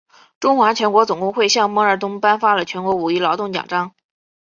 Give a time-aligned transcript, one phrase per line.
[0.39, 3.93] 中华全国总工会向孟二冬颁发了全国五一劳动奖章。